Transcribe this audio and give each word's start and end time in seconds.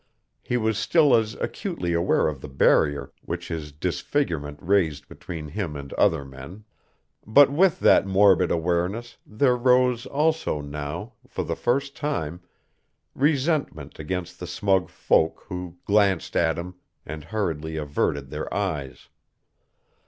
He 0.41 0.57
was 0.57 0.79
still 0.79 1.15
as 1.15 1.35
acutely 1.35 1.93
aware 1.93 2.27
of 2.27 2.41
the 2.41 2.47
barrier 2.47 3.11
which 3.21 3.49
his 3.49 3.71
disfigurement 3.71 4.57
raised 4.59 5.07
between 5.07 5.49
him 5.49 5.75
and 5.75 5.93
other 5.93 6.25
men. 6.25 6.63
But 7.23 7.51
with 7.51 7.79
that 7.81 8.07
morbid 8.07 8.49
awareness 8.49 9.17
there 9.27 9.55
rose 9.55 10.07
also 10.07 10.59
now, 10.59 11.13
for 11.27 11.43
the 11.43 11.55
first 11.55 11.95
time, 11.95 12.41
resentment 13.13 13.99
against 13.99 14.39
the 14.39 14.47
smug 14.47 14.89
folk 14.89 15.43
who 15.49 15.77
glanced 15.85 16.35
at 16.35 16.57
him 16.57 16.73
and 17.05 17.25
hurriedly 17.25 17.77
averted 17.77 18.31
their 18.31 18.51
eyes. 18.51 19.07